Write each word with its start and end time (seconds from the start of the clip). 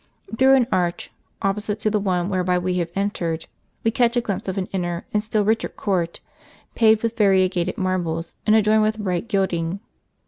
Through 0.35 0.55
an 0.55 0.65
arch, 0.71 1.11
opposite 1.43 1.77
to 1.81 1.91
the 1.91 1.99
one 1.99 2.27
whereby 2.27 2.57
we 2.57 2.73
have 2.79 2.89
entered, 2.95 3.45
we 3.83 3.91
catch 3.91 4.17
a 4.17 4.21
glimpse 4.21 4.47
of 4.47 4.57
an 4.57 4.65
inner 4.73 5.05
and 5.13 5.21
still 5.21 5.45
richer 5.45 5.69
court, 5.69 6.19
paved 6.73 7.03
with 7.03 7.15
variegated 7.15 7.77
marbles, 7.77 8.35
and 8.47 8.55
adorned 8.55 8.81
with 8.81 8.97
bright 8.97 9.27
gilding. 9.27 9.79